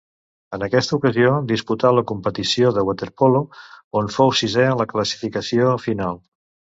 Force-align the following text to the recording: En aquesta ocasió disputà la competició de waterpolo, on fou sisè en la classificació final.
En 0.57 0.63
aquesta 0.67 0.93
ocasió 0.99 1.33
disputà 1.49 1.91
la 1.97 2.03
competició 2.11 2.71
de 2.77 2.83
waterpolo, 2.87 3.41
on 4.01 4.09
fou 4.15 4.33
sisè 4.39 4.65
en 4.71 4.81
la 4.81 4.89
classificació 4.95 5.75
final. 5.85 6.19